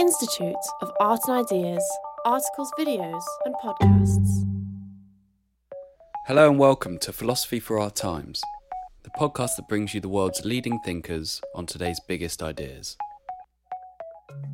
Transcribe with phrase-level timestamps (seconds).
[0.00, 1.84] Institute of Art and Ideas,
[2.24, 4.46] articles, videos, and podcasts.
[6.26, 8.40] Hello and welcome to Philosophy for Our Times,
[9.02, 12.96] the podcast that brings you the world's leading thinkers on today's biggest ideas.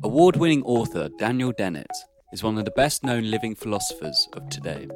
[0.03, 1.95] Award winning author Daniel Dennett
[2.33, 4.89] is one of the best known living philosophers of today.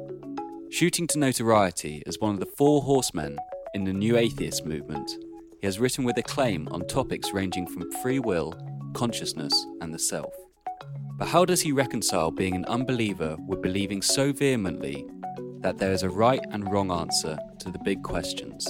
[0.68, 3.38] Shooting to notoriety as one of the four horsemen
[3.72, 5.12] in the New Atheist movement,
[5.62, 8.52] he has written with acclaim on topics ranging from free will
[8.94, 10.32] consciousness, and the self.
[11.18, 15.06] But how does he reconcile being an unbeliever with believing so vehemently
[15.60, 18.66] that there is a right and wrong answer to the big questions?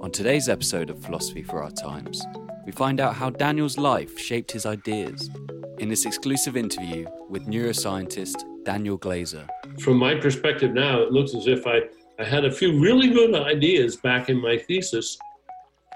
[0.00, 2.22] On today's episode of Philosophy for Our Times,
[2.64, 5.30] we find out how Daniel's life shaped his ideas
[5.78, 9.46] in this exclusive interview with neuroscientist Daniel Glaser.
[9.80, 11.82] From my perspective now, it looks as if I,
[12.18, 15.18] I had a few really good ideas back in my thesis,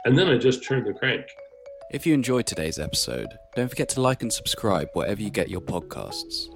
[0.04, 1.26] and then I just turned the crank.
[1.90, 5.60] If you enjoyed today's episode, don't forget to like and subscribe wherever you get your
[5.60, 6.48] podcasts.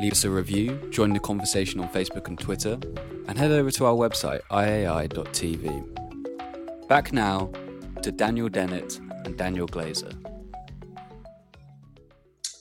[0.00, 2.78] Leave us a review, join the conversation on Facebook and Twitter,
[3.28, 5.98] and head over to our website, iai.tv.
[6.88, 7.50] Back now
[8.02, 10.10] to Daniel Dennett and Daniel Glaser.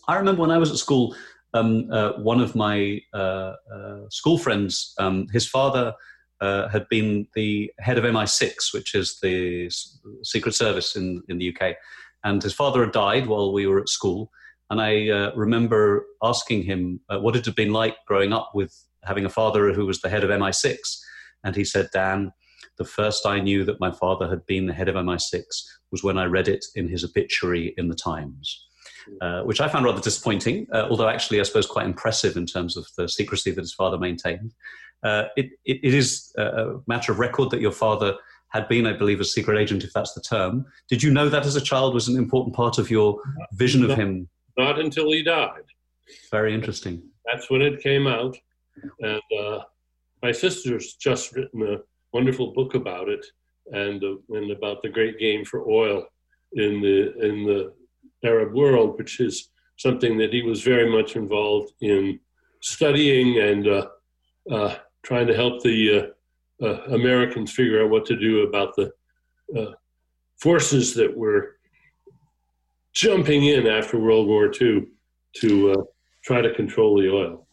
[0.07, 1.15] I remember when I was at school,
[1.53, 5.93] um, uh, one of my uh, uh, school friends, um, his father
[6.41, 9.71] uh, had been the head of MI6, which is the
[10.23, 11.75] Secret Service in, in the UK.
[12.23, 14.31] And his father had died while we were at school.
[14.69, 18.73] And I uh, remember asking him uh, what it had been like growing up with
[19.03, 20.77] having a father who was the head of MI6.
[21.43, 22.31] And he said, Dan,
[22.77, 25.43] the first I knew that my father had been the head of MI6
[25.91, 28.67] was when I read it in his obituary in the Times.
[29.19, 32.77] Uh, which I found rather disappointing, uh, although actually, I suppose, quite impressive in terms
[32.77, 34.53] of the secrecy that his father maintained.
[35.03, 38.15] Uh, it, it, it is a matter of record that your father
[38.51, 40.65] had been, I believe, a secret agent, if that's the term.
[40.89, 43.19] Did you know that as a child was an important part of your
[43.53, 44.29] vision of him?
[44.57, 45.63] Not until he died.
[46.29, 47.01] Very interesting.
[47.25, 48.37] That's when it came out.
[48.99, 49.59] And uh,
[50.21, 51.77] my sister's just written a
[52.13, 53.25] wonderful book about it
[53.71, 56.05] and, uh, and about the great game for oil
[56.53, 57.73] in the, in the
[58.25, 62.19] Arab world, which is something that he was very much involved in
[62.61, 63.87] studying and uh,
[64.51, 66.13] uh trying to help the
[66.61, 68.91] uh, uh, Americans figure out what to do about the
[69.57, 69.71] uh,
[70.37, 71.57] forces that were
[72.93, 74.87] jumping in after World War II
[75.37, 75.87] to
[76.23, 77.47] try to control the oil.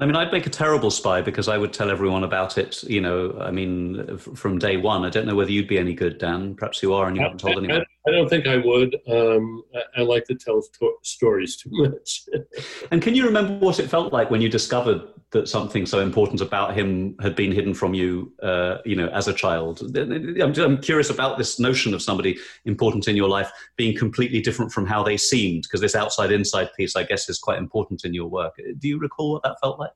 [0.00, 2.82] I mean, I'd make a terrible spy because I would tell everyone about it.
[2.82, 5.04] You know, I mean, from day one.
[5.04, 6.56] I don't know whether you'd be any good, Dan.
[6.56, 7.82] Perhaps you are, and you haven't told anyone.
[7.82, 8.96] I, I don't think I would.
[9.08, 12.24] Um, I, I, like to tell sto- stories too much.
[12.90, 15.02] and can you remember what it felt like when you discovered
[15.32, 18.32] that something so important about him had been hidden from you?
[18.42, 19.80] Uh, you know, as a child.
[19.96, 24.72] I'm, I'm curious about this notion of somebody important in your life being completely different
[24.72, 28.28] from how they seemed, because this outside-inside piece, I guess, is quite important in your
[28.28, 28.54] work.
[28.78, 29.92] Do you recall what that felt like?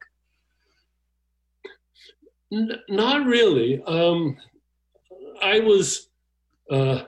[2.53, 3.83] N- not really.
[3.87, 4.37] Um,
[5.43, 6.09] I was.
[6.71, 7.05] Uh,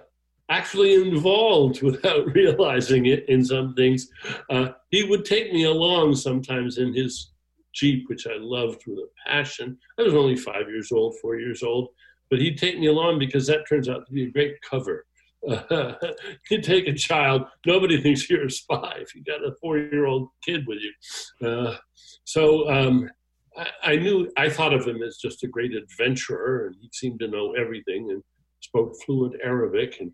[0.48, 4.08] actually involved without realizing it in some things.
[4.50, 7.30] Uh, he would take me along sometimes in his
[7.78, 9.78] Jeep, which I loved with a passion.
[9.98, 11.88] I was only five years old, four years old,
[12.30, 15.06] but he'd take me along because that turns out to be a great cover.
[15.48, 15.94] Uh,
[16.50, 20.06] you take a child, nobody thinks you're a spy if you got a four year
[20.06, 21.48] old kid with you.
[21.48, 21.76] Uh,
[22.24, 23.08] so um,
[23.56, 27.20] I, I knew, I thought of him as just a great adventurer, and he seemed
[27.20, 28.22] to know everything and
[28.60, 30.12] spoke fluent Arabic and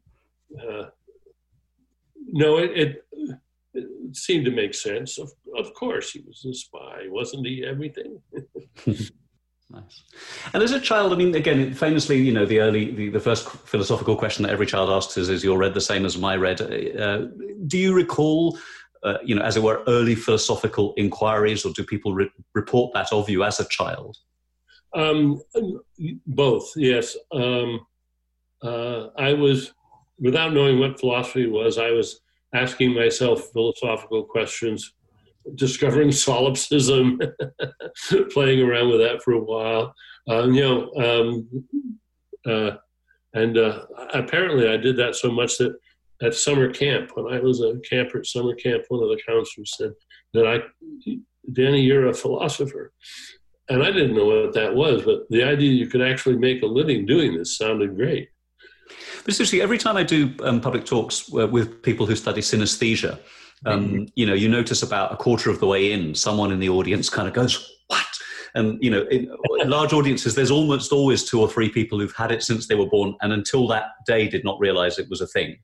[0.62, 0.84] uh,
[2.26, 3.02] no, it, it,
[3.74, 5.18] it, seemed to make sense.
[5.18, 7.64] Of, of course, he was a spy, wasn't he?
[7.64, 8.20] Everything.
[9.70, 10.02] Nice.
[10.52, 13.48] And as a child, I mean, again, famously, you know, the early, the, the first
[13.48, 16.60] philosophical question that every child asks is, is your red the same as my red?
[16.60, 17.26] Uh,
[17.66, 18.58] do you recall
[19.04, 23.12] uh, you know, as it were, early philosophical inquiries, or do people re- report that
[23.12, 24.16] of you as a child?
[24.94, 25.42] Um,
[26.26, 27.16] both, yes.
[27.30, 27.86] Um,
[28.62, 29.74] uh, I was,
[30.18, 32.20] without knowing what philosophy was, I was
[32.54, 34.94] asking myself philosophical questions,
[35.56, 37.20] discovering solipsism,
[38.30, 39.94] playing around with that for a while.
[40.28, 41.64] Um, you know, um,
[42.46, 42.76] uh,
[43.34, 43.84] and uh,
[44.14, 45.76] apparently I did that so much that
[46.22, 49.74] at summer camp, when I was a camper at summer camp, one of the counselors
[49.76, 49.92] said
[50.32, 50.60] that I,
[51.52, 52.92] Danny, you're a philosopher.
[53.68, 56.66] And I didn't know what that was, but the idea you could actually make a
[56.66, 58.28] living doing this sounded great.
[59.24, 63.18] But seriously, every time I do um, public talks uh, with people who study synesthesia,
[63.66, 64.04] um, mm-hmm.
[64.14, 67.08] you know, you notice about a quarter of the way in, someone in the audience
[67.08, 68.06] kind of goes, "What?"
[68.54, 69.28] And you know, in
[69.64, 72.88] large audiences, there's almost always two or three people who've had it since they were
[72.88, 75.56] born, and until that day did not realize it was a thing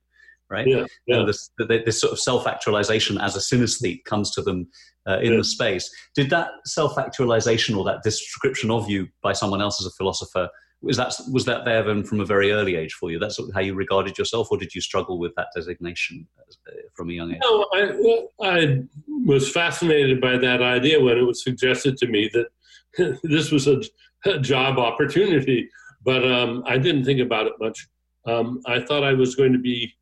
[0.51, 0.67] right?
[0.67, 1.21] Yeah, yeah.
[1.21, 4.69] And this, this sort of self-actualization as a synesthete comes to them
[5.09, 5.39] uh, in yeah.
[5.39, 5.91] the space.
[6.15, 10.49] Did that self-actualization or that description of you by someone else as a philosopher
[10.83, 13.19] was that was that there then from a very early age for you?
[13.19, 17.13] That's how you regarded yourself, or did you struggle with that designation uh, from a
[17.13, 17.41] young age?
[17.43, 18.83] No, I, I
[19.27, 23.83] was fascinated by that idea when it was suggested to me that this was a,
[24.25, 25.69] a job opportunity,
[26.03, 27.89] but um, I didn't think about it much.
[28.27, 29.93] Um, I thought I was going to be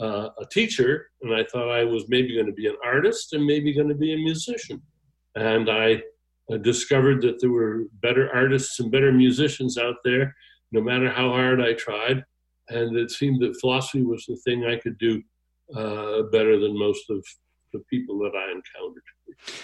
[0.00, 3.44] uh, a teacher, and I thought I was maybe going to be an artist and
[3.44, 4.80] maybe going to be a musician.
[5.34, 6.02] And I
[6.50, 10.34] uh, discovered that there were better artists and better musicians out there,
[10.72, 12.24] no matter how hard I tried.
[12.68, 15.22] And it seemed that philosophy was the thing I could do
[15.76, 17.24] uh, better than most of
[17.72, 19.02] the people that I encountered.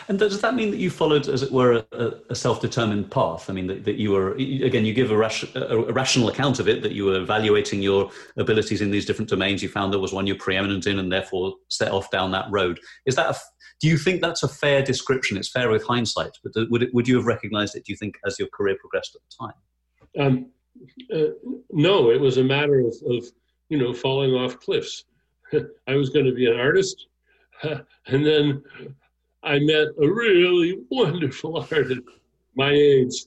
[0.08, 3.50] And does that mean that you followed, as it were, a, a self-determined path?
[3.50, 6.68] I mean, that, that you were again, you give a, a, a, rational account of
[6.68, 6.82] it.
[6.82, 9.62] That you were evaluating your abilities in these different domains.
[9.62, 12.80] You found there was one you're preeminent in, and therefore set off down that road.
[13.06, 13.30] Is that?
[13.30, 13.36] A,
[13.80, 15.36] do you think that's a fair description?
[15.36, 17.84] It's fair with hindsight, but would it, would you have recognised it?
[17.84, 20.26] Do you think as your career progressed at the time?
[20.26, 20.50] Um,
[21.14, 21.34] uh,
[21.70, 23.24] no, it was a matter of, of
[23.68, 25.04] you know falling off cliffs.
[25.88, 27.06] I was going to be an artist,
[27.62, 28.62] and then
[29.42, 32.00] I met a really wonderful artist
[32.58, 33.24] my age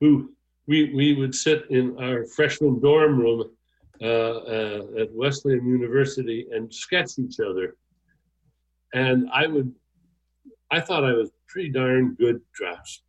[0.00, 0.32] who
[0.66, 3.44] we, we would sit in our freshman dorm room
[4.00, 7.76] uh, uh, at Wesleyan University and sketch each other.
[8.94, 9.72] And I would,
[10.70, 13.06] I thought I was pretty darn good draftsman.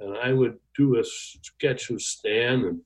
[0.00, 2.80] And I would do a sketch of Stan and,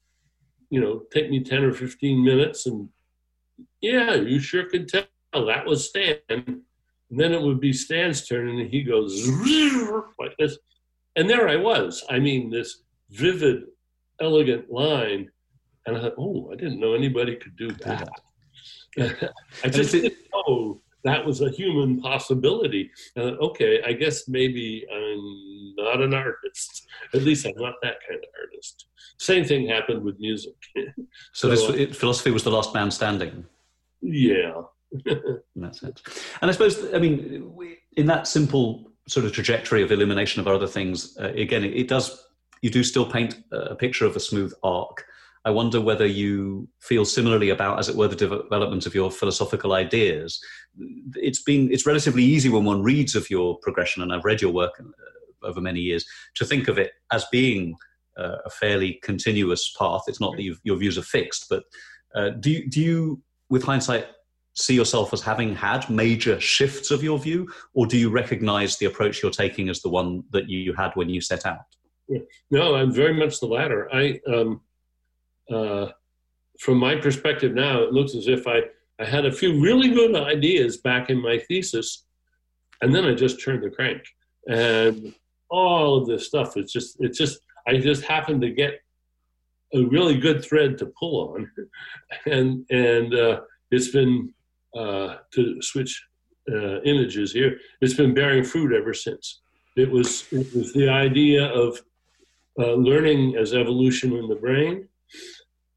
[0.68, 2.66] you know, take me 10 or 15 minutes.
[2.66, 2.88] And
[3.80, 6.16] yeah, you sure can tell that was Stan.
[6.28, 6.62] And
[7.10, 9.28] then it would be Stan's turn, and he goes
[10.18, 10.58] like this.
[11.16, 12.04] And there I was.
[12.08, 13.64] I mean, this vivid,
[14.20, 15.28] elegant line.
[15.86, 18.08] And I thought, oh, I didn't know anybody could do that.
[19.64, 22.90] I just didn't know that was a human possibility.
[23.16, 26.86] And okay, I guess maybe I'm not an artist.
[27.14, 28.86] At least I'm not that kind of artist.
[29.18, 30.54] Same thing happened with music.
[31.32, 33.44] so, so this, uh, philosophy was the last man standing.
[34.02, 34.62] Yeah,
[35.06, 36.02] in that sense.
[36.40, 37.52] And I suppose, I mean,
[37.96, 41.88] in that simple sort of trajectory of elimination of other things, uh, again, it, it,
[41.88, 42.26] does,
[42.62, 45.04] you do still paint a picture of a smooth arc.
[45.44, 49.72] I wonder whether you feel similarly about, as it were, the development of your philosophical
[49.72, 50.38] ideas.
[51.14, 54.52] It's been, it's relatively easy when one reads of your progression, and I've read your
[54.52, 56.04] work uh, over many years,
[56.34, 57.74] to think of it as being
[58.18, 60.02] uh, a fairly continuous path.
[60.08, 61.64] It's not that your views are fixed, but
[62.14, 64.08] uh, do you, do you, with hindsight,
[64.54, 68.86] see yourself as having had major shifts of your view, or do you recognize the
[68.86, 71.64] approach you're taking as the one that you had when you set out?
[72.50, 73.88] No, I'm very much the latter.
[73.94, 74.60] I, um,
[75.50, 75.92] uh,
[76.58, 78.62] from my perspective now, it looks as if I,
[78.98, 82.04] I had a few really good ideas back in my thesis,
[82.82, 84.02] and then I just turned the crank,
[84.48, 85.14] and
[85.50, 88.80] all of this stuff is just, it's just, I just happened to get
[89.74, 91.50] a really good thread to pull on,
[92.26, 93.40] and and uh,
[93.70, 94.32] it's been
[94.76, 96.02] uh, to switch
[96.52, 99.40] uh, images here, it's been bearing fruit ever since.
[99.76, 101.80] It was, it was the idea of
[102.58, 104.88] uh, learning as evolution in the brain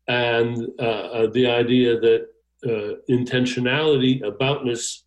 [0.08, 2.28] and uh, uh, the idea that
[2.66, 5.02] uh, intentionality, aboutness,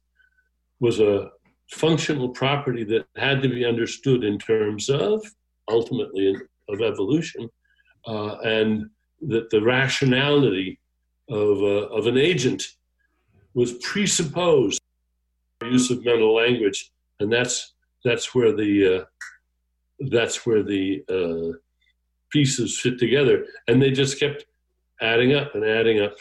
[0.80, 1.30] was a
[1.72, 5.24] functional property that had to be understood in terms of
[5.68, 6.34] ultimately
[6.68, 7.48] of evolution
[8.06, 8.88] and
[9.20, 10.78] that the rationality
[11.28, 12.62] of, of an agent
[13.54, 14.80] was presupposed
[15.64, 17.74] use of mental language, and that's
[18.04, 19.04] that's where the uh,
[20.10, 21.56] that's where the uh,
[22.30, 24.44] pieces fit together, and they just kept
[25.00, 26.16] adding up and adding up.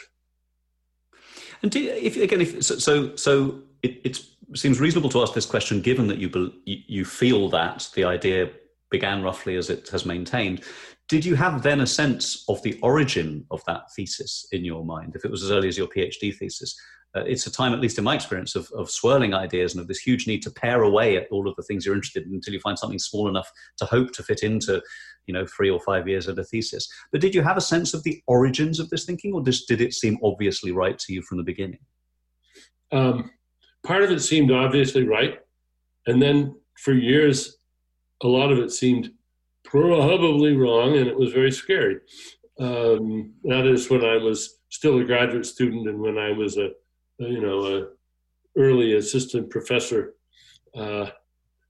[1.62, 5.80] And do, if again, if so, so, it, it's seems reasonable to ask this question,
[5.80, 8.50] given that you you feel that the idea
[8.90, 10.62] began roughly as it has maintained.
[11.08, 15.14] Did you have then a sense of the origin of that thesis in your mind,
[15.14, 16.78] if it was as early as your PhD thesis?
[17.16, 19.88] Uh, it's a time, at least in my experience, of, of swirling ideas and of
[19.88, 22.52] this huge need to pare away at all of the things you're interested in until
[22.52, 24.82] you find something small enough to hope to fit into,
[25.26, 26.86] you know, three or five years of a thesis.
[27.12, 29.80] But did you have a sense of the origins of this thinking, or just did
[29.80, 31.78] it seem obviously right to you from the beginning?
[32.92, 33.30] Um,
[33.82, 35.38] part of it seemed obviously right,
[36.06, 37.56] and then for years,
[38.22, 39.10] a lot of it seemed
[39.64, 41.96] probably wrong, and it was very scary.
[42.60, 46.66] Um, that is when I was still a graduate student and when I was a,
[46.66, 46.72] a
[47.18, 47.86] you know, a
[48.58, 50.14] early assistant professor.
[50.74, 51.06] Uh,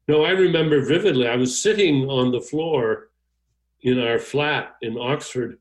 [0.08, 1.26] no, I remember vividly.
[1.26, 3.10] I was sitting on the floor
[3.82, 5.58] in our flat in Oxford,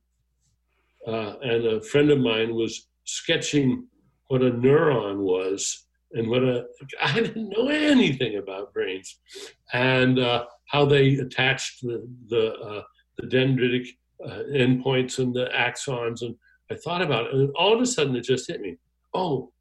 [1.08, 3.88] uh, and a friend of mine was sketching
[4.28, 6.66] what a neuron was and what a
[7.02, 9.20] I didn't know anything about brains,
[9.74, 12.82] and uh, how they attached the the, uh,
[13.18, 13.88] the dendritic
[14.24, 16.36] uh, endpoints and the axons, and
[16.72, 18.78] I thought about it, and all of a sudden it just hit me.
[19.14, 19.52] Oh,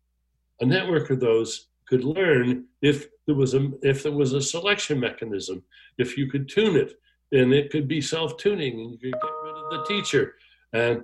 [0.60, 4.98] a network of those could learn if there was a if there was a selection
[5.00, 5.62] mechanism,
[5.98, 6.94] if you could tune it,
[7.32, 10.34] and it could be self-tuning, and you could get rid of the teacher,
[10.72, 11.02] and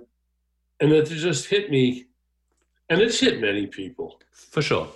[0.79, 2.05] and it just hit me,
[2.89, 4.87] and it's hit many people for sure.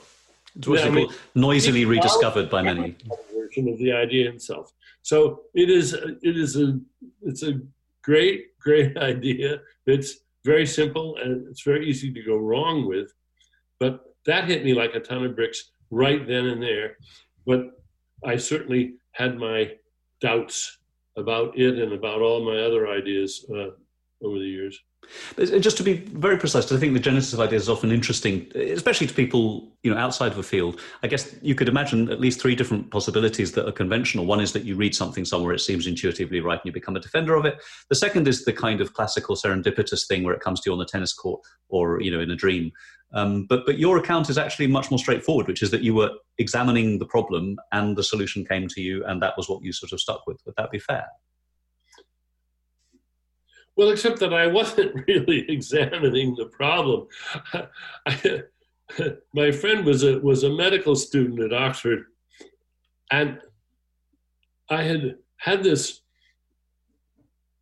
[0.56, 2.96] It's what yeah, I mean, noisily rediscovered by many.
[3.36, 4.72] Version of the idea itself.
[5.02, 5.94] So it is.
[5.94, 6.80] It is a.
[7.22, 7.60] It's a
[8.06, 9.60] great, great idea.
[9.86, 13.12] It's very simple and it's very easy to go wrong with.
[13.80, 16.98] But that hit me like a ton of bricks right then and there.
[17.46, 17.72] But
[18.24, 19.72] I certainly had my
[20.22, 20.80] doubts
[21.18, 23.70] about it and about all my other ideas uh,
[24.22, 24.80] over the years.
[25.36, 28.52] But just to be very precise, I think the genesis of ideas is often interesting,
[28.56, 30.82] especially to people you know outside of a field.
[31.04, 34.26] I guess you could imagine at least three different possibilities that are conventional.
[34.26, 37.00] One is that you read something somewhere, it seems intuitively right, and you become a
[37.00, 37.62] defender of it.
[37.90, 40.80] The second is the kind of classical serendipitous thing where it comes to you on
[40.80, 42.72] the tennis court or you know in a dream.
[43.16, 46.12] Um, but but your account is actually much more straightforward, which is that you were
[46.38, 49.94] examining the problem and the solution came to you, and that was what you sort
[49.94, 50.38] of stuck with.
[50.46, 51.08] Would that be fair?
[53.78, 57.08] Well, except that I wasn't really examining the problem.
[59.34, 62.06] My friend was a was a medical student at Oxford,
[63.12, 63.40] and
[64.70, 66.02] I had had this,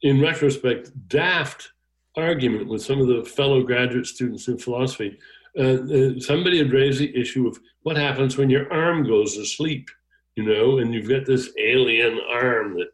[0.01, 1.71] in retrospect, daft
[2.15, 5.17] argument with some of the fellow graduate students in philosophy.
[5.57, 9.45] Uh, uh, somebody had raised the issue of what happens when your arm goes to
[9.45, 9.87] sleep,
[10.35, 12.89] you know, and you've got this alien arm that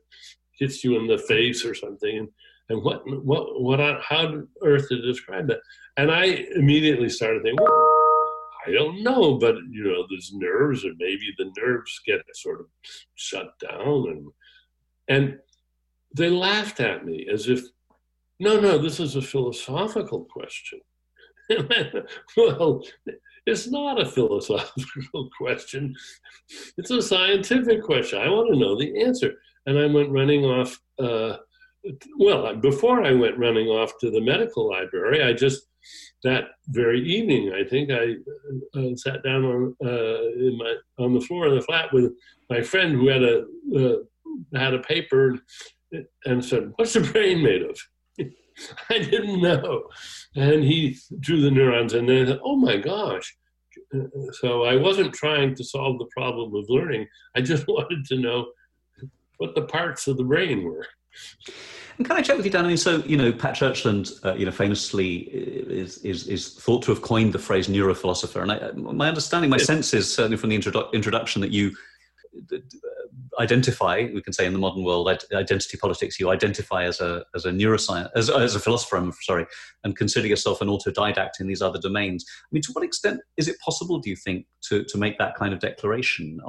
[0.57, 2.17] hits you in the face or something.
[2.17, 2.29] And
[2.69, 5.59] and what what what how on earth to describe that?
[5.97, 6.25] And I
[6.55, 8.31] immediately started thinking, well,
[8.67, 12.67] I don't know, but you know, there's nerves, and maybe the nerves get sort of
[13.15, 14.27] shut down, and
[15.07, 15.39] and
[16.15, 17.63] they laughed at me as if,
[18.39, 20.79] no, no, this is a philosophical question.
[22.38, 22.84] well,
[23.46, 25.96] it's not a philosophical question.
[26.77, 28.20] It's a scientific question.
[28.20, 29.34] I want to know the answer.
[29.65, 30.79] And I went running off.
[30.98, 31.38] Uh,
[32.18, 35.68] well, before I went running off to the medical library, I just
[36.24, 38.15] that very evening, I think I
[38.77, 42.12] uh, sat down on uh, my on the floor in the flat with
[42.50, 43.46] my friend who had a
[43.77, 45.39] uh, had a paper
[46.25, 47.79] and said, "What's the brain made of?"
[48.89, 49.83] I didn't know,
[50.35, 53.35] and he drew the neurons, and then oh my gosh.
[54.33, 57.07] So I wasn't trying to solve the problem of learning.
[57.35, 58.51] I just wanted to know
[59.37, 60.85] what the parts of the brain were.
[61.97, 62.65] And can I check with you, Dan?
[62.65, 66.81] I mean, so you know, Pat Churchland, uh, you know, famously is, is is thought
[66.83, 68.41] to have coined the phrase neurophilosopher.
[68.41, 71.75] And I, my understanding, my sense is certainly from the introdu- introduction that you
[72.53, 72.57] uh,
[73.39, 77.45] identify, we can say in the modern world, identity politics, you identify as a as
[77.45, 78.97] a neuroscience, as, as a philosopher.
[78.97, 79.45] I'm sorry,
[79.83, 82.25] and consider yourself an autodidact in these other domains.
[82.29, 85.35] I mean, to what extent is it possible, do you think, to to make that
[85.35, 86.39] kind of declaration?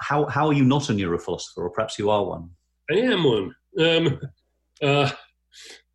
[0.00, 2.50] How how are you not a neurophilosopher, or perhaps you are one?
[2.90, 3.54] I am one.
[3.78, 4.20] Um,
[4.82, 5.10] uh,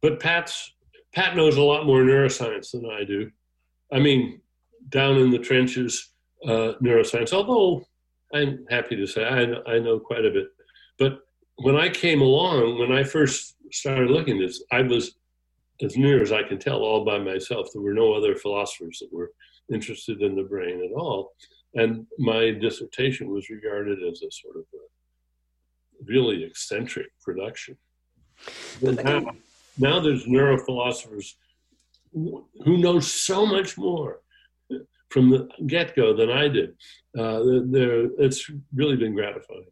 [0.01, 0.73] but Pat's
[1.13, 3.31] Pat knows a lot more neuroscience than I do.
[3.91, 4.41] I mean,
[4.89, 6.13] down in the trenches,
[6.45, 7.33] uh, neuroscience.
[7.33, 7.85] Although
[8.33, 10.47] I'm happy to say I, I know quite a bit.
[10.99, 11.19] But
[11.57, 15.15] when I came along, when I first started looking at this, I was,
[15.81, 17.69] as near as I can tell, all by myself.
[17.71, 19.31] There were no other philosophers that were
[19.73, 21.33] interested in the brain at all.
[21.75, 27.77] And my dissertation was regarded as a sort of a really eccentric production.
[28.81, 29.35] Now,
[29.77, 31.33] now there's neurophilosophers
[32.13, 34.21] who know so much more.
[35.17, 36.69] From the get go than I did.
[37.17, 37.41] Uh,
[38.19, 39.65] it's really been gratifying.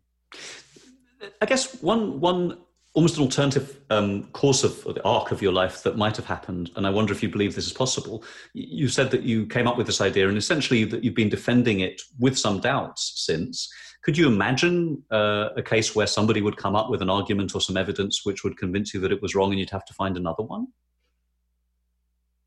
[1.40, 2.58] I guess one one
[2.96, 6.72] almost an alternative um, course of the arc of your life that might have happened,
[6.76, 8.24] and I wonder if you believe this is possible.
[8.54, 11.82] You said that you came up with this idea, and essentially that you've been defending
[11.82, 13.70] it with some doubts since.
[14.04, 17.62] Could you imagine uh, a case where somebody would come up with an argument or
[17.62, 20.18] some evidence which would convince you that it was wrong, and you'd have to find
[20.18, 20.68] another one?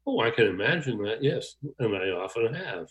[0.08, 1.22] Oh, I can imagine that.
[1.22, 2.88] Yes, and I often have.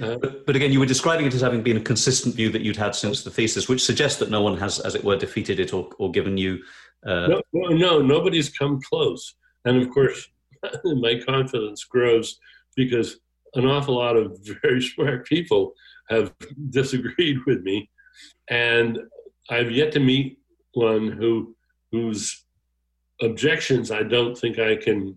[0.00, 2.62] Uh, but, but, again, you were describing it as having been a consistent view that
[2.62, 5.60] you'd had since the thesis, which suggests that no one has, as it were, defeated
[5.60, 6.58] it or, or given you.
[7.06, 7.28] Uh...
[7.28, 9.36] No, no, no, nobody's come close.
[9.64, 10.26] And of course,
[10.84, 12.36] my confidence grows
[12.74, 13.20] because
[13.54, 15.72] an awful lot of very smart people
[16.08, 16.34] have
[16.70, 17.88] disagreed with me,
[18.50, 18.98] and
[19.50, 20.38] I've yet to meet
[20.72, 21.54] one who
[21.92, 22.44] whose
[23.20, 25.16] objections I don't think I can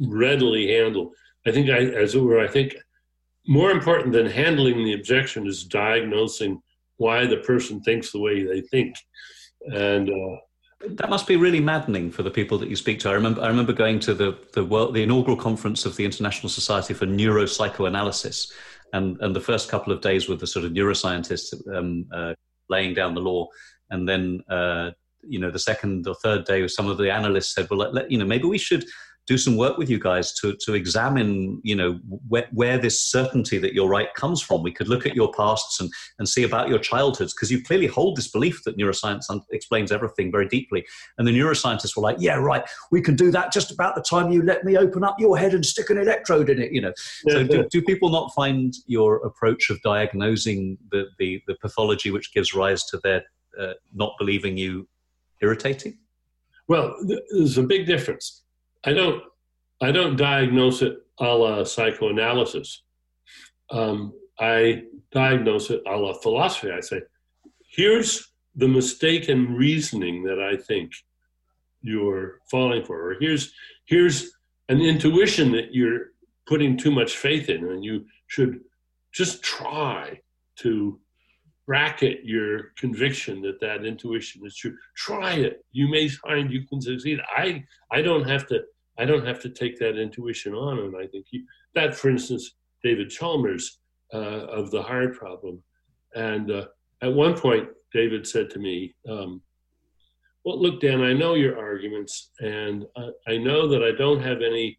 [0.00, 1.12] readily handle.
[1.46, 2.74] I think I, as it were, I think
[3.46, 6.60] more important than handling the objection is diagnosing
[6.96, 8.96] why the person thinks the way they think.
[9.72, 10.36] And uh,
[10.88, 13.08] that must be really maddening for the people that you speak to.
[13.08, 16.48] I remember, I remember going to the the, world, the inaugural conference of the International
[16.48, 18.52] Society for Neuropsychoanalysis,
[18.92, 22.34] and and the first couple of days with the sort of neuroscientists um, uh,
[22.68, 23.46] laying down the law,
[23.90, 24.42] and then.
[24.48, 24.90] Uh,
[25.26, 28.10] you know, the second or third day, some of the analysts said, "Well, let, let,
[28.10, 28.84] you know, maybe we should
[29.26, 33.58] do some work with you guys to to examine you know where, where this certainty
[33.58, 34.62] that you're right comes from.
[34.62, 37.86] We could look at your pasts and and see about your childhoods because you clearly
[37.86, 40.84] hold this belief that neuroscience explains everything very deeply.
[41.18, 44.30] And the neuroscientists were like yeah right we can do that just about the time
[44.30, 46.92] you let me open up your head and stick an electrode in it you know.
[47.28, 52.32] So do, do people not find your approach of diagnosing the the, the pathology which
[52.34, 53.24] gives rise to their
[53.58, 54.86] uh, not believing you
[55.40, 55.98] irritating?
[56.68, 56.94] Well
[57.30, 58.43] there's a big difference
[58.84, 59.22] I don't
[59.80, 62.82] I don't diagnose it a la psychoanalysis.
[63.70, 66.70] Um, I diagnose it a la philosophy.
[66.70, 67.02] I say,
[67.68, 70.92] here's the mistaken reasoning that I think
[71.82, 73.52] you're falling for, or here's
[73.84, 74.30] here's
[74.68, 76.12] an intuition that you're
[76.46, 78.60] putting too much faith in, and you should
[79.12, 80.20] just try
[80.56, 80.98] to
[81.66, 84.76] bracket your conviction that that intuition is true.
[84.96, 85.64] Try it.
[85.72, 87.20] You may find you can succeed.
[87.36, 88.64] I I don't have to
[88.98, 90.78] I don't have to take that intuition on.
[90.78, 93.80] And I think he, that, for instance, David Chalmers
[94.12, 95.62] uh, of the hard problem.
[96.14, 96.66] And uh,
[97.02, 99.42] at one point, David said to me, um,
[100.44, 104.42] well, look, Dan, I know your arguments, and I, I know that I don't have
[104.42, 104.78] any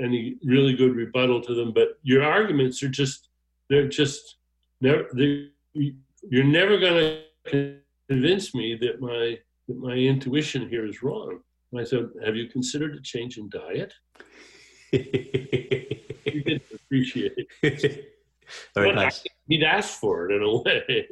[0.00, 3.28] any really good rebuttal to them, but your arguments are just
[3.70, 4.38] they're just
[4.80, 7.18] never they're, you're never going
[7.50, 7.76] to
[8.08, 11.40] convince me that my that my intuition here is wrong.
[11.72, 13.92] And I said, Have you considered a change in diet?
[14.90, 15.00] he
[16.24, 17.48] didn't appreciate it.
[18.74, 19.20] Very but nice.
[19.20, 21.06] I, he'd asked for it in a way.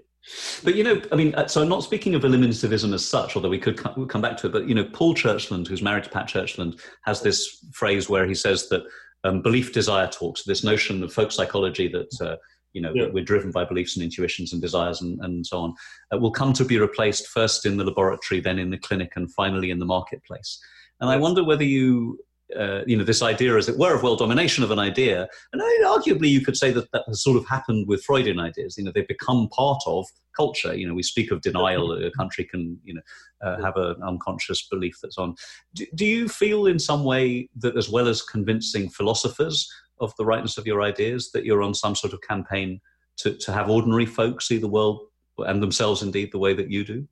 [0.63, 3.49] But you know, I mean, uh, so I'm not speaking of eliminativism as such, although
[3.49, 4.53] we could come, come back to it.
[4.53, 8.35] But you know, Paul Churchland, who's married to Pat Churchland, has this phrase where he
[8.35, 8.85] says that
[9.25, 12.37] um, belief desire talks, this notion of folk psychology that uh,
[12.73, 13.07] you know yeah.
[13.13, 15.75] we're driven by beliefs and intuitions and desires and, and so on
[16.13, 19.33] uh, will come to be replaced first in the laboratory then in the clinic and
[19.33, 20.61] finally in the marketplace.
[21.01, 22.19] And i wonder whether you
[22.59, 25.63] uh, you know this idea as it were of world domination of an idea and
[25.87, 28.93] arguably you could say that that has sort of happened with freudian ideas you know
[28.95, 30.07] they've become part of
[30.37, 30.75] culture.
[30.75, 33.01] You know we speak of denial a country can you know
[33.43, 35.35] uh, have an unconscious belief that's on.
[35.75, 39.71] Do, do you feel in some way that as well as convincing philosophers
[40.03, 42.81] of the rightness of your ideas, that you're on some sort of campaign
[43.19, 45.01] to, to have ordinary folk see the world
[45.39, 47.09] and themselves indeed the way that you do?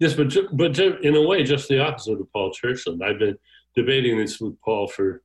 [0.00, 3.02] Yes, but but in a way, just the opposite of Paul Churchland.
[3.02, 3.38] I've been
[3.76, 5.22] debating this with Paul for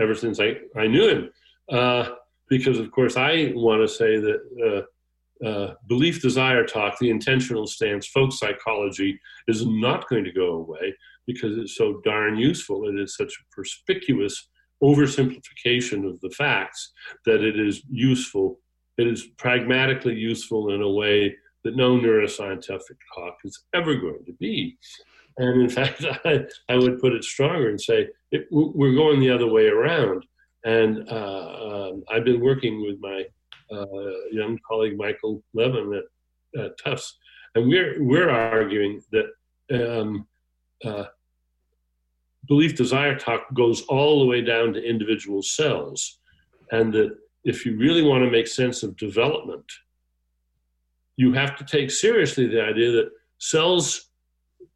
[0.00, 1.30] ever since I, I knew him,
[1.72, 2.10] uh,
[2.48, 4.40] because of course I want to say that
[5.42, 9.18] uh, uh, belief, desire, talk, the intentional stance, folk psychology
[9.48, 10.94] is not going to go away
[11.26, 12.86] because it's so darn useful.
[12.86, 14.48] and It is such a perspicuous
[14.82, 16.92] oversimplification of the facts
[17.24, 18.58] that it is useful.
[18.98, 21.34] It is pragmatically useful in a way
[21.64, 24.78] that no neuroscientific talk is ever going to be.
[25.38, 29.30] And in fact, I, I would put it stronger and say it, we're going the
[29.30, 30.24] other way around.
[30.64, 33.24] And uh, um, I've been working with my
[33.70, 37.18] uh, young colleague Michael Levin at, at Tufts,
[37.54, 39.26] and we're we're arguing that
[39.72, 40.26] um,
[40.84, 41.04] uh,
[42.46, 46.18] belief desire talk goes all the way down to individual cells.
[46.70, 49.70] And that if you really want to make sense of development,
[51.16, 54.10] you have to take seriously the idea that cells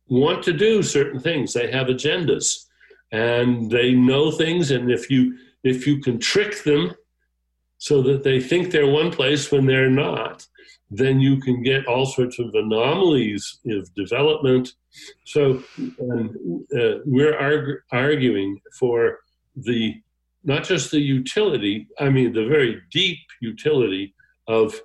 [0.08, 1.52] want to do certain things.
[1.52, 2.66] They have agendas
[3.12, 4.70] and they know things.
[4.70, 6.94] And if you if you can trick them
[7.78, 10.46] so that they think they're one place when they're not,
[10.90, 14.74] then you can get all sorts of anomalies of development.
[15.24, 15.62] So
[16.00, 19.20] um, uh, we're arg- arguing for
[19.56, 20.00] the
[20.42, 24.14] not just the utility, I mean the very deep utility
[24.48, 24.80] of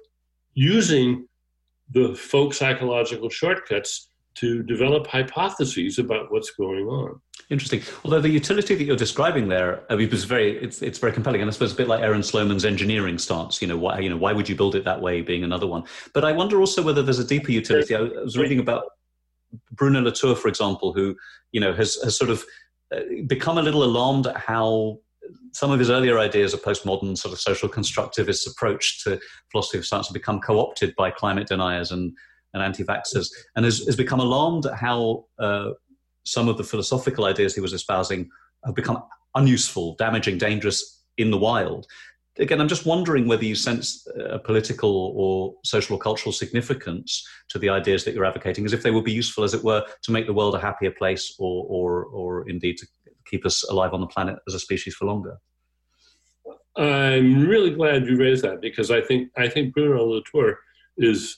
[0.54, 1.28] using
[1.92, 7.22] the folk psychological shortcuts to develop hypotheses about what's going on.
[7.50, 7.82] Interesting.
[8.04, 11.50] Although the utility that you're describing there, I mean, very, it's, it's very compelling, and
[11.50, 13.62] I suppose a bit like Aaron Sloman's engineering stance.
[13.62, 15.22] You know, why, you know, why would you build it that way?
[15.22, 17.96] Being another one, but I wonder also whether there's a deeper utility.
[17.96, 18.84] I was reading about
[19.72, 21.16] Bruno Latour, for example, who
[21.52, 22.44] you know has has sort of
[22.96, 25.00] uh, become a little alarmed at how
[25.54, 29.20] some of his earlier ideas of postmodern sort of social constructivist approach to
[29.52, 32.14] philosophy of science have become co-opted by climate deniers and
[32.54, 35.72] and anti-vaxxers, and has, has become alarmed at how uh,
[36.26, 38.30] some of the philosophical ideas he was espousing
[38.66, 39.04] have become
[39.36, 41.86] unuseful, damaging, dangerous in the wild.
[42.38, 47.58] Again, I'm just wondering whether you sense a political or social or cultural significance to
[47.58, 50.12] the ideas that you're advocating, as if they would be useful, as it were, to
[50.12, 52.88] make the world a happier place, or, or, or indeed to
[53.26, 55.38] keep us alive on the planet as a species for longer.
[56.78, 60.60] I'm really glad you raised that because I think I think Bruno Latour
[60.98, 61.38] is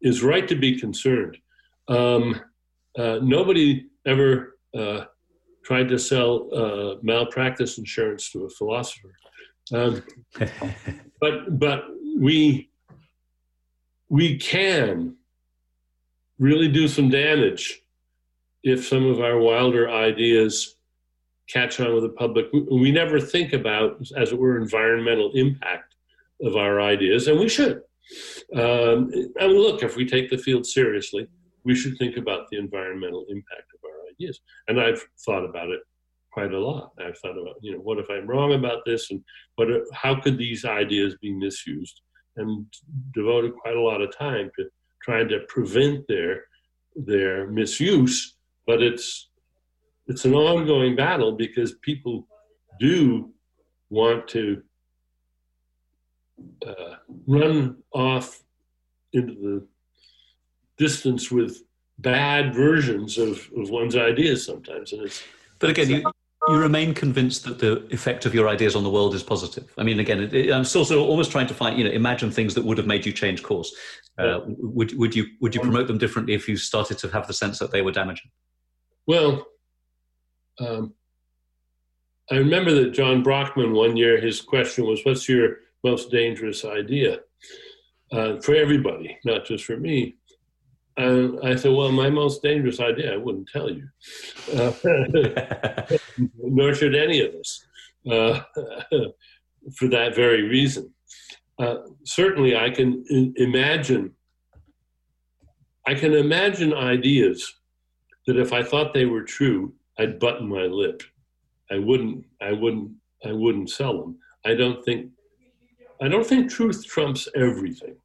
[0.00, 1.36] is right to be concerned.
[1.88, 2.40] Um,
[2.98, 5.04] uh, nobody ever uh,
[5.64, 9.12] tried to sell uh, malpractice insurance to a philosopher,
[9.72, 10.02] um,
[11.20, 11.84] but but
[12.18, 12.70] we
[14.08, 15.16] we can
[16.38, 17.82] really do some damage
[18.62, 20.76] if some of our wilder ideas
[21.48, 22.46] catch on with the public.
[22.52, 25.94] We never think about, as it were, environmental impact
[26.42, 27.82] of our ideas, and we should.
[28.54, 31.26] Um, and look, if we take the field seriously,
[31.64, 34.40] we should think about the environmental impact of our ideas.
[34.68, 35.80] And I've thought about it
[36.38, 36.92] quite a lot.
[37.04, 39.20] I've thought about, you know, what if I'm wrong about this, and
[39.56, 39.68] what?
[39.92, 42.00] How could these ideas be misused?
[42.36, 42.66] And
[43.12, 44.66] devoted quite a lot of time to
[45.02, 46.44] trying to prevent their
[46.94, 48.36] their misuse.
[48.68, 49.30] But it's
[50.06, 52.28] it's an ongoing battle because people
[52.78, 53.32] do
[53.90, 54.62] want to
[56.64, 56.94] uh,
[57.26, 58.44] run off
[59.12, 59.66] into the
[60.76, 61.64] distance with
[61.98, 64.92] bad versions of, of one's ideas sometimes.
[64.92, 65.20] And it's,
[65.58, 66.12] but again, you,
[66.50, 69.72] you remain convinced that the effect of your ideas on the world is positive.
[69.78, 71.90] I mean, again, it, it, I'm still sort of almost trying to find, you know,
[71.90, 73.74] imagine things that would have made you change course.
[74.18, 77.32] Uh, would, would you would you promote them differently if you started to have the
[77.32, 78.30] sense that they were damaging?
[79.06, 79.46] Well,
[80.58, 80.94] um,
[82.30, 87.20] I remember that John Brockman one year, his question was, "What's your most dangerous idea
[88.12, 90.16] uh, for everybody, not just for me.
[90.96, 93.88] And I said, well, my most dangerous idea, I wouldn't tell you,
[94.56, 94.72] uh,
[96.74, 97.66] should any of us,
[98.10, 98.40] uh,
[99.76, 100.92] for that very reason.
[101.58, 103.04] Uh, certainly, I can
[103.36, 104.14] imagine.
[105.86, 107.54] I can imagine ideas
[108.26, 111.02] that if I thought they were true, I'd button my lip.
[111.70, 112.24] I wouldn't.
[112.40, 112.92] I wouldn't.
[113.24, 114.18] I wouldn't sell them.
[114.44, 115.10] I don't think
[116.00, 117.96] I don't think truth trumps everything,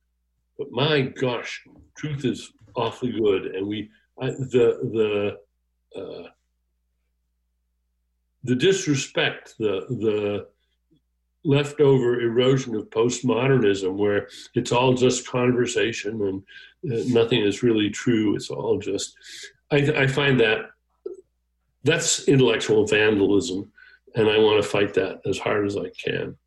[0.57, 1.63] but my gosh,
[1.95, 5.37] truth is awfully good, and we I, the
[5.95, 6.27] the uh,
[8.43, 10.47] the disrespect, the the
[11.45, 16.43] leftover erosion of postmodernism, where it's all just conversation and
[16.93, 18.35] uh, nothing is really true.
[18.35, 19.15] It's all just.
[19.71, 20.69] I, I find that
[21.83, 23.71] that's intellectual vandalism,
[24.15, 26.37] and I want to fight that as hard as I can.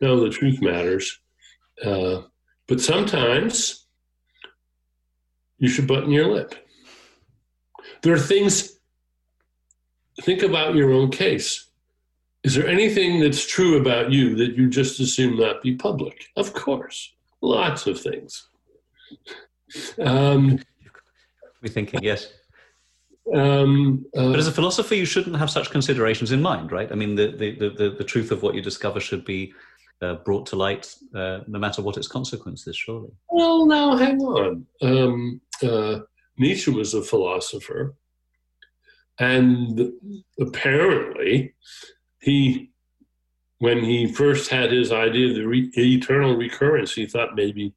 [0.00, 1.20] No, the truth matters.
[1.84, 2.22] Uh,
[2.66, 3.86] but sometimes
[5.58, 6.54] you should button your lip.
[8.02, 8.77] There are things,
[10.22, 11.66] think about your own case.
[12.44, 16.26] Is there anything that's true about you that you just assume not be public?
[16.36, 18.48] Of course, lots of things.
[19.98, 20.58] Um,
[21.62, 22.32] We're thinking, yes.
[23.34, 26.90] Um, uh, but as a philosopher, you shouldn't have such considerations in mind, right?
[26.90, 29.52] I mean, the, the, the, the truth of what you discover should be
[30.00, 33.10] uh, brought to light, uh, no matter what its consequences, surely.
[33.30, 34.66] Well, now hang on.
[34.80, 36.00] Um, uh,
[36.38, 37.94] Nietzsche was a philosopher,
[39.18, 39.92] and
[40.40, 41.54] apparently,
[42.20, 42.70] he,
[43.58, 47.74] when he first had his idea of the re- eternal recurrence, he thought maybe.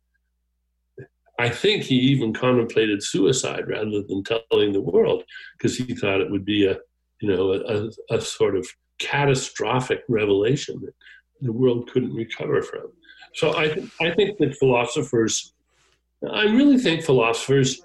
[1.39, 5.23] I think he even contemplated suicide rather than telling the world
[5.57, 6.77] because he thought it would be a,
[7.19, 8.67] you know, a, a sort of
[8.99, 10.93] catastrophic revelation that
[11.41, 12.91] the world couldn't recover from.
[13.33, 15.53] So I, th- I think that philosophers,
[16.29, 17.81] I really think philosophers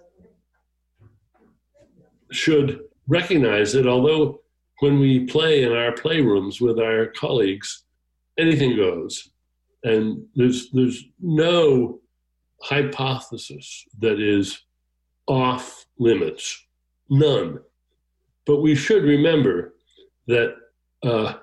[2.31, 4.41] should recognize that although
[4.81, 7.85] when we play in our playrooms with our colleagues,
[8.39, 9.31] anything goes,
[9.85, 12.01] and there's there's no
[12.63, 14.63] hypothesis that is
[15.27, 16.67] off limits,
[17.09, 17.61] none.
[18.47, 19.75] But we should remember
[20.27, 20.55] that
[21.03, 21.35] uh,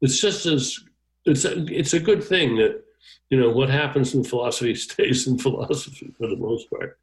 [0.00, 0.78] it's just as
[1.24, 2.82] it's a, it's a good thing that
[3.30, 6.98] you know what happens in philosophy stays in philosophy for the most part.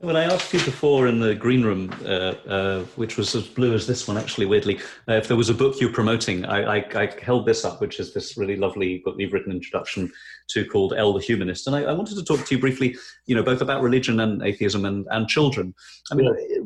[0.00, 3.74] When I asked you before in the green room, uh, uh, which was as blue
[3.74, 6.84] as this one, actually, weirdly, uh, if there was a book you're promoting, I, I,
[6.94, 10.12] I, held this up, which is this really lovely book you've written introduction
[10.48, 11.66] to called Elle the Humanist.
[11.66, 14.42] And I, I, wanted to talk to you briefly, you know, both about religion and
[14.42, 15.74] atheism and, and children.
[16.10, 16.58] I mean, yeah.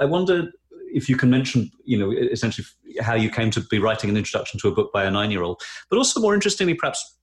[0.00, 0.52] I wonder
[0.94, 2.66] if you can mention, you know, essentially
[3.00, 5.96] how you came to be writing an introduction to a book by a nine-year-old, but
[5.96, 7.18] also more interestingly, perhaps,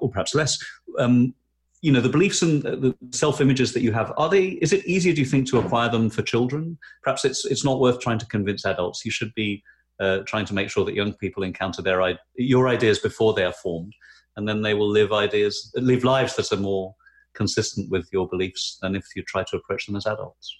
[0.00, 0.58] or perhaps less,
[0.98, 1.34] um,
[1.82, 4.84] you know the beliefs and the self images that you have are they is it
[4.86, 6.78] easier do you think to acquire them for children?
[7.02, 9.04] Perhaps it's it's not worth trying to convince adults.
[9.04, 9.62] You should be
[9.98, 13.52] uh, trying to make sure that young people encounter their your ideas before they are
[13.52, 13.94] formed
[14.36, 16.94] and then they will live ideas live lives that are more
[17.34, 20.56] consistent with your beliefs than if you try to approach them as adults.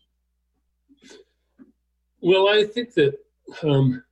[2.20, 3.14] Well i think that
[3.62, 4.04] um,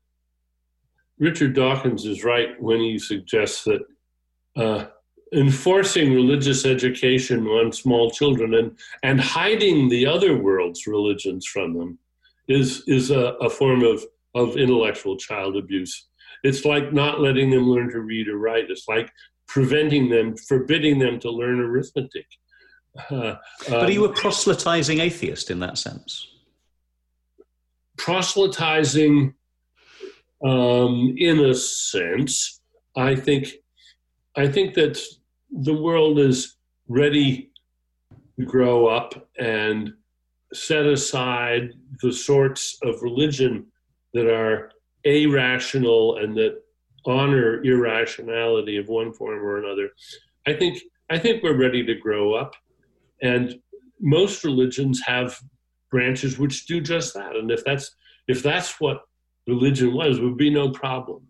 [1.18, 3.82] richard dawkins is right when he suggests that
[4.56, 4.86] uh,
[5.32, 11.98] enforcing religious education on small children and, and hiding the other world's religions from them
[12.48, 14.02] is, is a, a form of,
[14.34, 16.08] of intellectual child abuse.
[16.44, 18.70] It's like not letting them learn to read or write.
[18.70, 19.10] It's like
[19.46, 22.26] preventing them, forbidding them to learn arithmetic.
[23.10, 23.34] Uh,
[23.68, 26.28] but are you a um, proselytizing atheist in that sense?
[27.96, 29.34] Proselytizing,
[30.44, 32.60] um, in a sense,
[32.96, 33.48] I think.
[34.36, 35.00] I think that
[35.50, 36.56] the world is
[36.88, 37.50] ready
[38.38, 39.92] to grow up and
[40.52, 41.70] set aside
[42.02, 43.66] the sorts of religion
[44.14, 44.70] that are
[45.04, 46.62] irrational and that
[47.06, 49.90] honor irrationality of one form or another.
[50.46, 52.54] I think I think we're ready to grow up,
[53.22, 53.58] and
[54.00, 55.38] most religions have
[55.90, 57.37] branches which do just that.
[57.37, 57.94] And if that's
[58.28, 59.02] if that's what
[59.46, 61.22] religion was, would be no problem,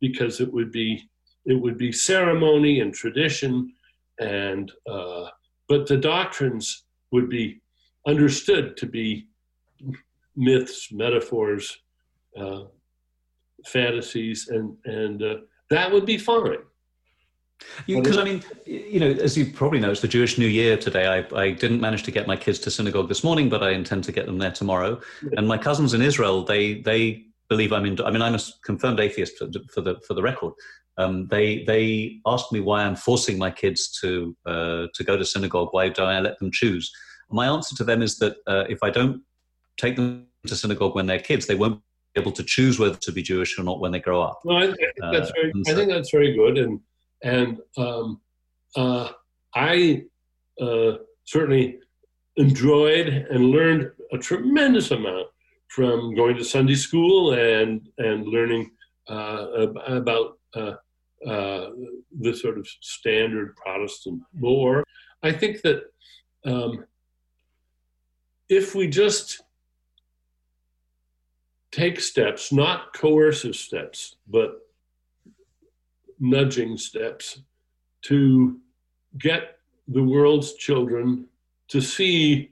[0.00, 1.09] because it would be
[1.46, 3.72] it would be ceremony and tradition,
[4.18, 5.26] and uh,
[5.68, 7.60] but the doctrines would be
[8.06, 9.26] understood to be
[10.36, 11.78] myths, metaphors,
[12.36, 12.64] uh,
[13.66, 15.36] fantasies, and and uh,
[15.70, 16.58] that would be fine.
[17.86, 21.06] Because I mean, you know, as you probably know, it's the Jewish New Year today.
[21.06, 24.04] I, I didn't manage to get my kids to synagogue this morning, but I intend
[24.04, 25.00] to get them there tomorrow.
[25.36, 28.00] And my cousins in Israel, they they believe I'm in.
[28.00, 30.54] I mean, I'm a confirmed atheist for, for the for the record,
[30.98, 35.24] um, they they asked me why I'm forcing my kids to uh, to go to
[35.24, 35.68] synagogue.
[35.72, 36.90] Why don't I let them choose?
[37.30, 39.22] My answer to them is that uh, if I don't
[39.78, 41.80] take them to synagogue when they're kids, they won't
[42.14, 44.40] be able to choose whether to be Jewish or not when they grow up.
[44.44, 45.52] Well, I, think that's uh, very.
[45.64, 46.80] So, I think that's very good, and
[47.22, 48.20] and um,
[48.76, 49.10] uh,
[49.54, 50.04] I
[50.60, 50.92] uh,
[51.24, 51.78] certainly
[52.36, 55.28] enjoyed and learned a tremendous amount
[55.68, 58.70] from going to Sunday school and and learning
[59.08, 59.46] uh,
[59.86, 60.74] about uh,
[61.26, 61.70] uh,
[62.20, 64.84] the sort of standard Protestant lore.
[65.22, 65.82] I think that
[66.44, 66.84] um,
[68.48, 69.42] if we just
[71.70, 74.66] take steps, not coercive steps, but
[76.18, 77.40] nudging steps
[78.02, 78.58] to
[79.18, 79.58] get
[79.88, 81.26] the world's children
[81.68, 82.50] to see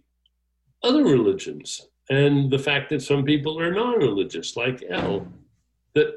[0.83, 5.27] other religions and the fact that some people are non religious, like Elle,
[5.95, 6.15] that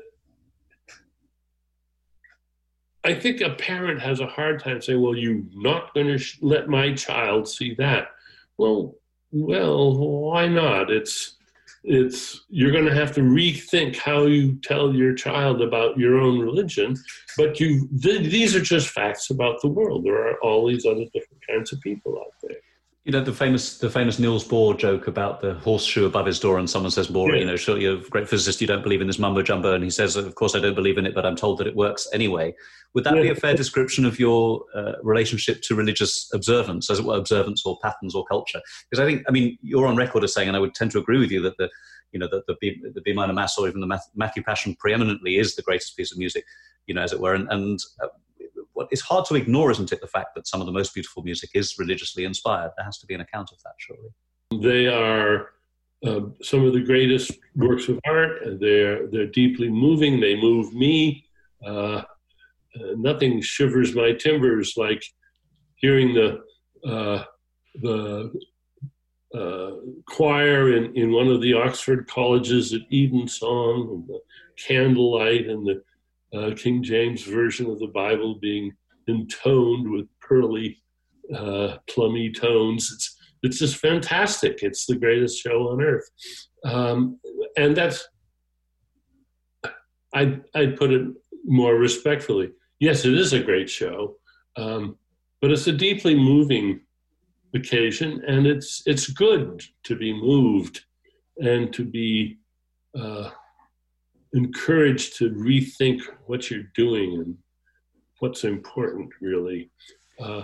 [3.03, 6.37] I think a parent has a hard time saying, "Well, you're not going to sh-
[6.41, 8.09] let my child see that."
[8.57, 8.95] Well,
[9.31, 10.91] well, why not?
[10.91, 11.37] It's
[11.83, 16.39] it's you're going to have to rethink how you tell your child about your own
[16.39, 16.95] religion.
[17.37, 20.05] But you th- these are just facts about the world.
[20.05, 22.57] There are all these other different kinds of people out there
[23.03, 26.59] you know the famous the famous Niels Bohr joke about the horseshoe above his door,
[26.59, 27.39] and someone says, "Bohr, yeah.
[27.39, 28.61] you know, sure, you're a great physicist.
[28.61, 30.99] You don't believe in this mumbo jumbo," and he says, "Of course, I don't believe
[30.99, 32.53] in it, but I'm told that it works anyway."
[32.93, 33.21] Would that yeah.
[33.23, 37.65] be a fair description of your uh, relationship to religious observance, as it were, observance
[37.65, 38.61] or patterns or culture?
[38.89, 40.99] Because I think, I mean, you're on record as saying, and I would tend to
[40.99, 41.69] agree with you that the
[42.11, 45.37] you know the the B, the B minor mass or even the Matthew Passion preeminently
[45.37, 46.45] is the greatest piece of music,
[46.85, 47.79] you know, as it were, and, and
[48.79, 51.23] uh, it's hard to ignore, isn't it, the fact that some of the most beautiful
[51.23, 52.71] music is religiously inspired?
[52.77, 54.09] There has to be an account of that, surely.
[54.61, 55.49] They are
[56.05, 58.59] uh, some of the greatest works of art.
[58.59, 60.19] They're they're deeply moving.
[60.19, 61.25] They move me.
[61.65, 62.03] Uh,
[62.75, 65.03] uh, nothing shivers my timbers like
[65.75, 66.41] hearing the
[66.89, 67.23] uh,
[67.81, 68.31] the
[69.33, 69.71] uh,
[70.07, 74.19] choir in, in one of the Oxford colleges at Evensong and the
[74.57, 75.81] candlelight and the
[76.33, 78.71] uh, King James version of the Bible being
[79.07, 80.81] intoned with pearly,
[81.35, 82.91] uh, plummy tones.
[82.93, 84.59] It's it's just fantastic.
[84.61, 86.07] It's the greatest show on earth,
[86.63, 87.19] um,
[87.57, 88.07] and that's
[90.13, 91.07] I I put it
[91.45, 92.51] more respectfully.
[92.79, 94.17] Yes, it is a great show,
[94.57, 94.97] um,
[95.41, 96.81] but it's a deeply moving
[97.55, 100.85] occasion, and it's it's good to be moved
[101.37, 102.37] and to be
[102.97, 103.31] uh,
[104.33, 107.37] encouraged to rethink what you're doing and
[108.19, 109.71] what's important, really.
[110.19, 110.43] Uh,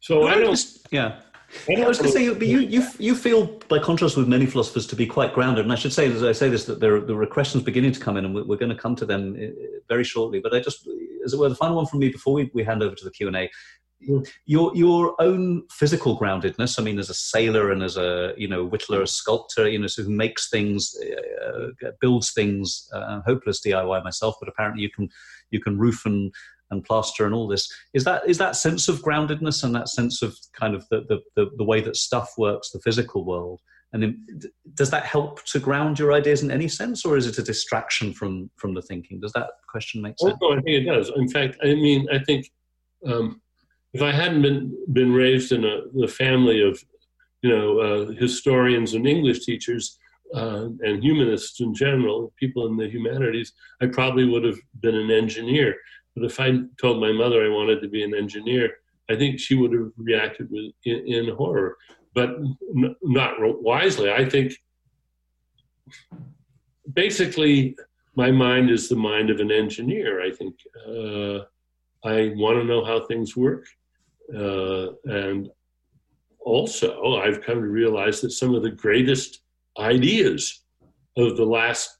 [0.00, 0.58] so I don't.
[0.90, 1.20] Yeah.
[1.68, 4.86] I was going to say, but you, you, you feel, by contrast with many philosophers,
[4.86, 5.64] to be quite grounded.
[5.64, 7.90] And I should say, as I say this, that there are, there are questions beginning
[7.92, 9.48] to come in, and we're, going to come to them uh,
[9.88, 10.38] very shortly.
[10.38, 10.88] But I just,
[11.24, 13.10] as it were, the final one from me before we, we hand over to the
[13.10, 13.50] Q and A
[14.46, 16.78] your your own physical groundedness.
[16.78, 19.86] I mean, as a sailor and as a you know whittler, a sculptor, you know,
[19.86, 20.94] so who makes things,
[21.46, 22.88] uh, builds things.
[22.92, 25.08] Uh, hopeless DIY myself, but apparently you can
[25.50, 26.32] you can roof and
[26.70, 27.70] and plaster and all this.
[27.94, 31.20] Is that is that sense of groundedness and that sense of kind of the the,
[31.36, 33.60] the, the way that stuff works, the physical world.
[33.92, 34.24] And then,
[34.74, 38.12] does that help to ground your ideas in any sense, or is it a distraction
[38.12, 39.20] from from the thinking?
[39.20, 40.34] Does that question make sense?
[40.40, 41.10] Oh, no, I think it does.
[41.16, 42.48] In fact, I mean, I think
[43.04, 43.40] um,
[43.92, 46.82] if I hadn't been been raised in a, a family of
[47.42, 49.98] you know uh, historians and English teachers
[50.34, 55.10] uh, and humanists in general, people in the humanities, I probably would have been an
[55.10, 55.76] engineer.
[56.14, 58.70] But if I told my mother I wanted to be an engineer,
[59.10, 61.76] I think she would have reacted with in, in horror,
[62.14, 62.30] but
[62.76, 64.10] n- not wisely.
[64.10, 64.52] I think
[66.92, 67.76] basically
[68.14, 70.22] my mind is the mind of an engineer.
[70.22, 70.54] I think
[70.86, 71.44] uh,
[72.04, 73.66] I want to know how things work.
[74.36, 75.50] Uh, and
[76.40, 79.42] also, I've come to realize that some of the greatest
[79.78, 80.62] ideas
[81.16, 81.98] of the last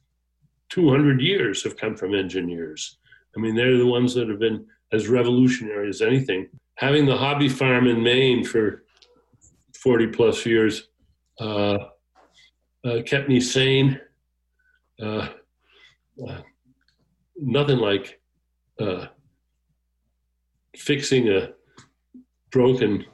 [0.71, 2.99] 200 years have come from engineers.
[3.37, 6.49] I mean, they're the ones that have been as revolutionary as anything.
[6.77, 8.85] Having the hobby farm in Maine for
[9.75, 10.88] 40 plus years
[11.40, 11.79] uh,
[12.85, 14.01] uh, kept me sane.
[15.03, 15.29] Uh,
[16.27, 16.43] uh
[17.40, 18.21] nothing like
[18.79, 19.07] uh,
[20.77, 21.51] fixing a
[22.51, 23.05] broken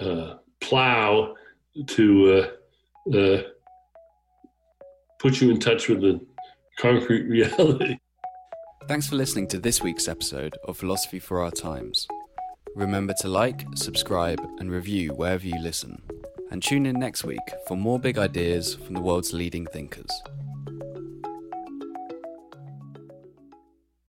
[0.00, 1.34] uh, plow
[1.86, 2.48] to
[3.12, 3.42] uh, uh,
[5.18, 6.20] put you in touch with the
[6.78, 7.96] concrete reality.
[8.88, 12.08] Thanks for listening to this week's episode of Philosophy for Our Times.
[12.74, 16.02] Remember to like, subscribe, and review wherever you listen.
[16.50, 20.10] And tune in next week for more big ideas from the world's leading thinkers.